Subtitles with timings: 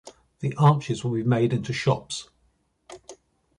[0.39, 2.27] The arches will be made into shops.